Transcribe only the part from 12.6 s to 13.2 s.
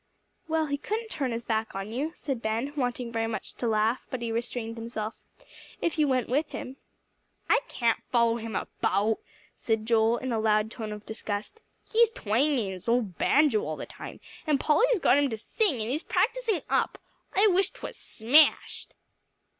his old